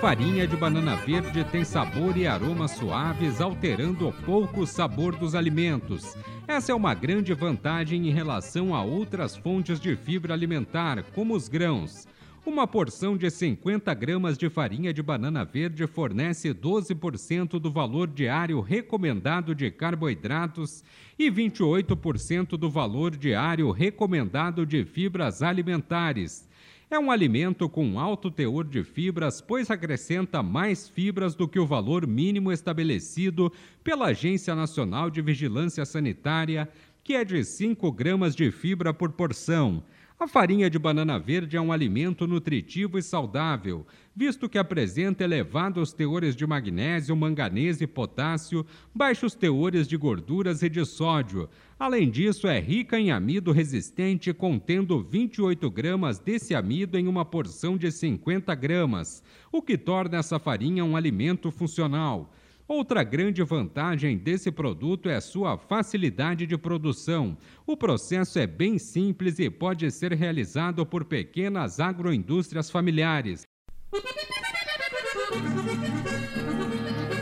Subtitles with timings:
[0.00, 6.16] Farinha de banana verde tem sabor e aromas suaves, alterando pouco o sabor dos alimentos.
[6.48, 11.48] Essa é uma grande vantagem em relação a outras fontes de fibra alimentar, como os
[11.48, 12.08] grãos.
[12.46, 18.58] Uma porção de 50 gramas de farinha de banana verde fornece 12% do valor diário
[18.62, 20.82] recomendado de carboidratos
[21.18, 26.48] e 28% do valor diário recomendado de fibras alimentares.
[26.92, 31.64] É um alimento com alto teor de fibras, pois acrescenta mais fibras do que o
[31.64, 33.52] valor mínimo estabelecido
[33.84, 36.68] pela Agência Nacional de Vigilância Sanitária,
[37.04, 39.84] que é de 5 gramas de fibra por porção.
[40.20, 45.94] A farinha de banana verde é um alimento nutritivo e saudável, visto que apresenta elevados
[45.94, 51.48] teores de magnésio, manganês e potássio, baixos teores de gorduras e de sódio.
[51.78, 57.78] Além disso, é rica em amido resistente, contendo 28 gramas desse amido em uma porção
[57.78, 62.30] de 50 gramas, o que torna essa farinha um alimento funcional.
[62.70, 67.36] Outra grande vantagem desse produto é sua facilidade de produção.
[67.66, 73.42] O processo é bem simples e pode ser realizado por pequenas agroindústrias familiares.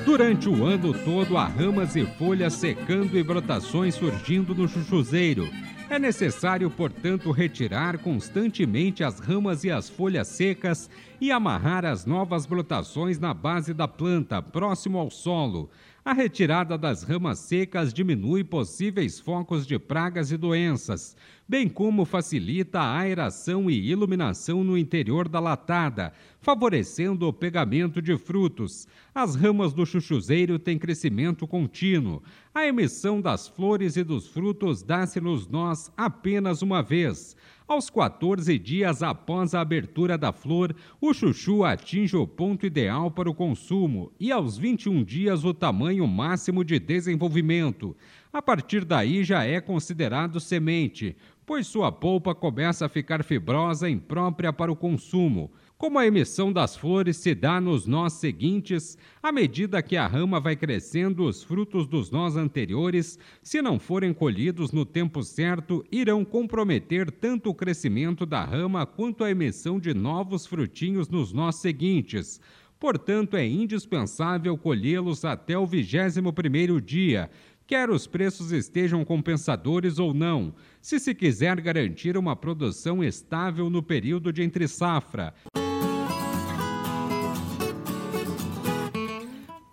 [0.05, 5.49] Durante o ano todo, há ramas e folhas secando e brotações surgindo no chuchuzeiro.
[5.89, 12.47] É necessário, portanto, retirar constantemente as ramas e as folhas secas e amarrar as novas
[12.47, 15.71] brotações na base da planta, próximo ao solo.
[16.05, 21.15] A retirada das ramas secas diminui possíveis focos de pragas e doenças,
[21.47, 28.17] bem como facilita a aeração e iluminação no interior da latada, favorecendo o pegamento de
[28.17, 28.89] frutos.
[29.15, 32.23] As ramas do chuchuzeiro têm crescimento contínuo.
[32.55, 37.37] A emissão das flores e dos frutos dá-se nos nós apenas uma vez.
[37.69, 43.29] Aos 14 dias após a abertura da flor, o chuchu atinge o ponto ideal para
[43.29, 47.95] o consumo e aos 21 dias o tamanho máximo de desenvolvimento.
[48.33, 51.15] A partir daí já é considerado semente,
[51.45, 55.53] pois sua polpa começa a ficar fibrosa imprópria para o consumo.
[55.79, 60.41] Como a emissão das flores se dá nos nós seguintes, à medida que a rama
[60.41, 66.25] vai crescendo, os frutos dos nós anteriores, se não forem colhidos no tempo certo, irão
[66.25, 72.41] comprometer tanto o crescimento da rama quanto a emissão de novos frutinhos nos nós seguintes.
[72.81, 77.31] Portanto, é indispensável colhê-los até o vigésimo primeiro dia,
[77.69, 83.83] quer os preços estejam compensadores ou não, se se quiser garantir uma produção estável no
[83.83, 85.35] período de entre safra.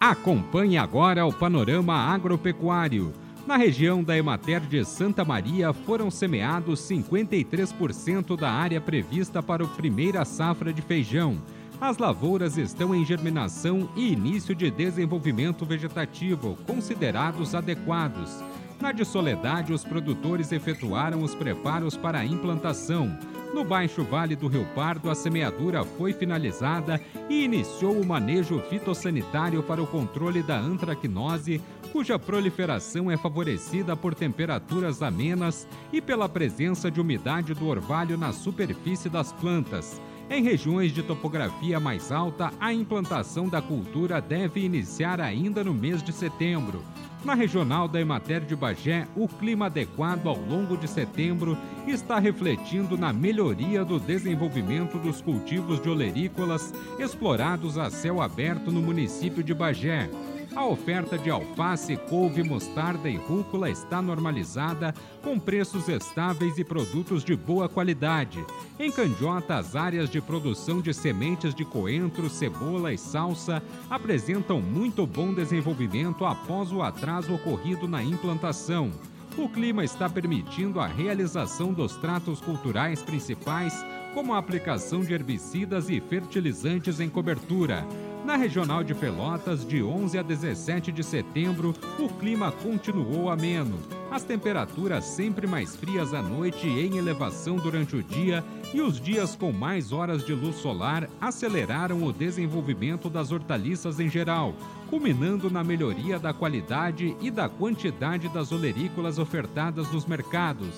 [0.05, 3.11] Acompanhe agora o panorama agropecuário.
[3.47, 9.67] Na região da Emater de Santa Maria foram semeados 53% da área prevista para a
[9.67, 11.41] primeira safra de feijão.
[11.81, 18.43] As lavouras estão em germinação e início de desenvolvimento vegetativo, considerados adequados.
[18.79, 23.17] Na de Soledade, os produtores efetuaram os preparos para a implantação.
[23.55, 26.99] No Baixo Vale do Rio Pardo, a semeadura foi finalizada
[27.29, 31.61] e iniciou o manejo fitossanitário para o controle da antracnose,
[31.93, 38.33] cuja proliferação é favorecida por temperaturas amenas e pela presença de umidade do orvalho na
[38.33, 40.01] superfície das plantas.
[40.29, 46.03] Em regiões de topografia mais alta, a implantação da cultura deve iniciar ainda no mês
[46.03, 46.83] de setembro.
[47.25, 52.95] Na regional da Emater de Bagé, o clima adequado ao longo de setembro está refletindo
[52.95, 59.55] na melhoria do desenvolvimento dos cultivos de olerícolas explorados a céu aberto no município de
[59.55, 60.07] Bagé.
[60.53, 64.93] A oferta de alface, couve, mostarda e rúcula está normalizada,
[65.23, 68.45] com preços estáveis e produtos de boa qualidade.
[68.77, 75.07] Em Candiota, as áreas de produção de sementes de coentro, cebola e salsa apresentam muito
[75.07, 78.91] bom desenvolvimento após o atraso ocorrido na implantação.
[79.37, 85.89] O clima está permitindo a realização dos tratos culturais principais, como a aplicação de herbicidas
[85.89, 87.85] e fertilizantes em cobertura.
[88.25, 93.77] Na regional de Pelotas, de 11 a 17 de setembro, o clima continuou ameno.
[94.09, 98.43] As temperaturas sempre mais frias à noite e em elevação durante o dia
[98.73, 104.09] e os dias com mais horas de luz solar aceleraram o desenvolvimento das hortaliças em
[104.09, 104.55] geral,
[104.89, 110.73] culminando na melhoria da qualidade e da quantidade das olerícolas ofertadas nos mercados.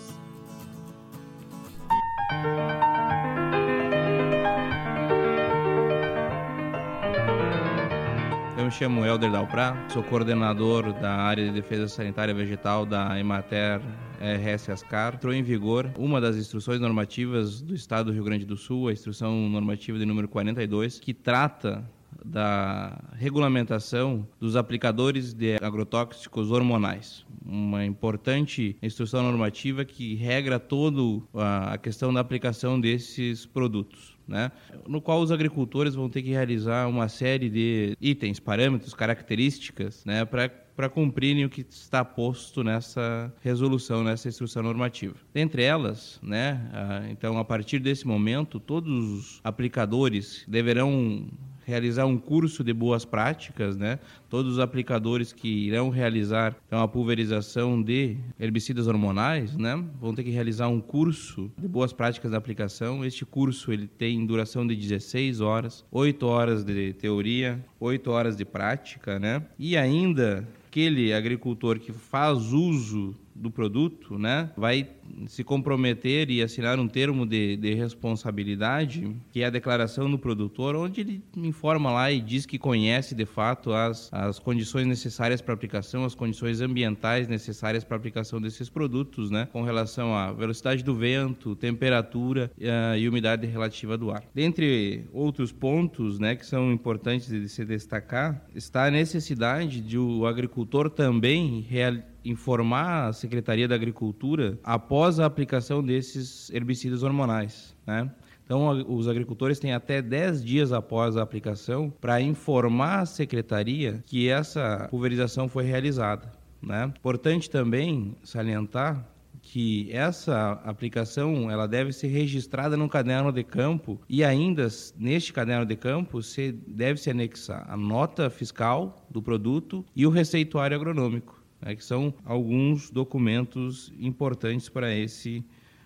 [8.68, 13.80] Me chamo Helder Dalprá, sou coordenador da área de defesa sanitária vegetal da Emater
[14.19, 15.16] RS Ascar.
[15.16, 18.92] Entrou em vigor uma das instruções normativas do Estado do Rio Grande do Sul, a
[18.92, 21.90] instrução normativa de número 42, que trata
[22.25, 27.25] da regulamentação dos aplicadores de agrotóxicos hormonais.
[27.46, 31.24] Uma importante instrução normativa que regra toda
[31.72, 34.17] a questão da aplicação desses produtos.
[34.27, 34.51] Né?
[34.88, 40.25] No qual os agricultores vão ter que realizar uma série de itens, parâmetros, características, né,
[40.25, 45.15] para para cumprirem o que está posto nessa resolução, nessa instrução normativa.
[45.33, 46.62] Dentre elas, né,
[47.09, 51.27] então a partir desse momento, todos os aplicadores deverão
[51.68, 54.00] realizar um curso de boas práticas, né?
[54.30, 59.84] Todos os aplicadores que irão realizar então, a pulverização de herbicidas hormonais, né?
[60.00, 63.04] Vão ter que realizar um curso de boas práticas da aplicação.
[63.04, 68.46] Este curso ele tem duração de 16 horas, 8 horas de teoria, 8 horas de
[68.46, 69.44] prática, né?
[69.60, 74.89] E ainda aquele agricultor que faz uso do produto, né, vai
[75.28, 80.75] se comprometer e assinar um termo de, de, responsabilidade, que é a declaração do produtor,
[80.75, 85.54] onde ele informa lá e diz que conhece de fato as, as condições necessárias para
[85.54, 90.95] aplicação, as condições ambientais necessárias para aplicação desses produtos, né, com relação à velocidade do
[90.95, 94.24] vento, temperatura uh, e umidade relativa do ar.
[94.33, 100.25] Dentre outros pontos, né, que são importantes de se destacar, está a necessidade de o
[100.25, 108.12] agricultor também realizar informar a Secretaria da Agricultura após a aplicação desses herbicidas hormonais, né?
[108.47, 114.29] Então, os agricultores têm até 10 dias após a aplicação para informar a secretaria que
[114.29, 116.31] essa pulverização foi realizada.
[116.62, 116.85] Né?
[116.97, 119.06] Importante também salientar
[119.41, 125.65] que essa aplicação ela deve ser registrada no caderno de campo e ainda neste caderno
[125.65, 131.37] de campo se deve se anexar a nota fiscal do produto e o receituário agronômico
[131.62, 135.44] né, que são alguns documentos importantes para esse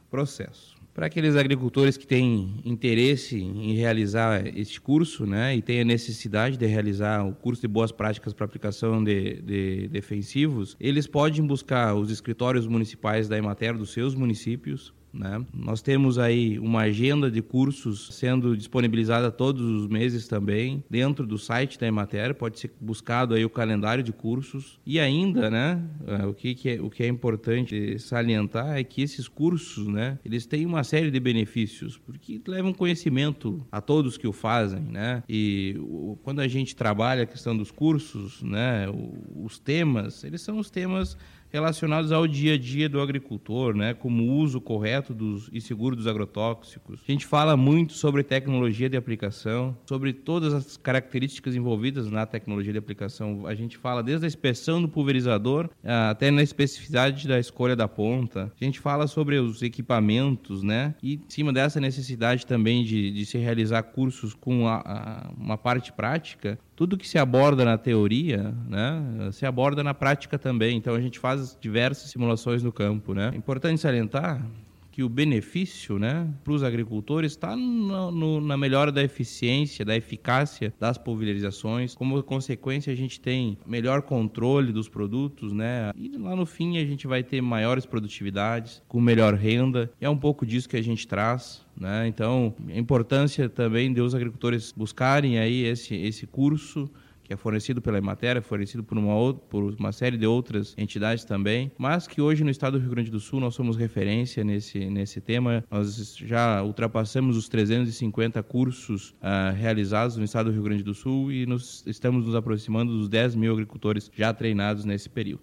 [0.09, 0.75] processo.
[0.93, 6.57] Para aqueles agricultores que têm interesse em realizar este curso né, e têm a necessidade
[6.57, 11.95] de realizar o curso de boas práticas para aplicação de, de defensivos, eles podem buscar
[11.95, 15.43] os escritórios municipais da Emater dos seus municípios né?
[15.53, 21.37] Nós temos aí uma agenda de cursos sendo disponibilizada todos os meses também dentro do
[21.37, 26.25] site da Emater, pode ser buscado aí o calendário de cursos e ainda, né, é,
[26.25, 30.45] o que, que é, o que é importante salientar é que esses cursos, né, eles
[30.45, 35.23] têm uma série de benefícios porque levam conhecimento a todos que o fazem, né?
[35.27, 38.87] E o, quando a gente trabalha a questão dos cursos, né,
[39.35, 41.17] os temas, eles são os temas
[41.51, 45.95] relacionados ao dia a dia do agricultor, né, como o uso correto dos, e seguro
[45.95, 47.01] dos agrotóxicos.
[47.07, 52.71] A gente fala muito sobre tecnologia de aplicação, sobre todas as características envolvidas na tecnologia
[52.71, 53.45] de aplicação.
[53.45, 57.87] A gente fala desde a inspeção do pulverizador ah, até na especificidade da escolha da
[57.87, 58.51] ponta.
[58.59, 63.25] A gente fala sobre os equipamentos, né, e em cima dessa necessidade também de, de
[63.25, 68.55] se realizar cursos com a, a, uma parte prática, tudo que se aborda na teoria,
[68.67, 70.75] né, se aborda na prática também.
[70.75, 73.29] Então a gente faz diversas simulações no campo, né.
[73.31, 74.43] É importante salientar
[74.91, 80.97] que o benefício né, para os agricultores está na melhora da eficiência, da eficácia das
[80.97, 81.95] pulverizações.
[81.95, 85.91] Como consequência, a gente tem melhor controle dos produtos, né?
[85.95, 89.91] E lá no fim a gente vai ter maiores produtividades, com melhor renda.
[89.99, 91.65] E é um pouco disso que a gente traz.
[91.79, 92.07] Né?
[92.07, 96.89] Então, a importância também de os agricultores buscarem aí esse, esse curso
[97.23, 101.23] que é fornecido pela Emater, fornecido por uma, outra, por uma série de outras entidades
[101.23, 104.89] também, mas que hoje no estado do Rio Grande do Sul nós somos referência nesse,
[104.89, 105.63] nesse tema.
[105.69, 111.31] Nós já ultrapassamos os 350 cursos uh, realizados no estado do Rio Grande do Sul
[111.31, 115.41] e nos, estamos nos aproximando dos 10 mil agricultores já treinados nesse período.